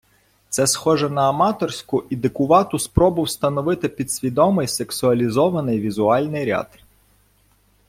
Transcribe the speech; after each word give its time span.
Це 0.49 0.67
схоже 0.67 1.09
на 1.09 1.29
аматорську 1.29 2.03
і 2.09 2.15
дикувату 2.15 2.79
спробу 2.79 3.23
вставити 3.23 3.89
підсвідомий, 3.89 4.67
сексуалізований 4.67 5.79
візуальний 5.79 6.45
ряд. 6.45 6.67